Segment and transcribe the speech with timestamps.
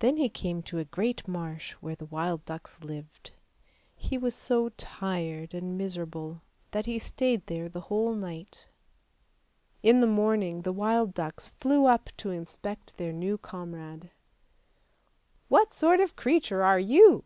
[0.00, 3.30] Then he came to a great marsh where the wild ducks lived;
[3.94, 6.42] he was so tired and miserable
[6.72, 8.66] that he stayed there the whole night.
[9.80, 14.10] In the morning the wild ducks flew up to inspect their new comrade.
[14.10, 17.22] THE UGLY DUCKLING 387" What sort of a creature are you?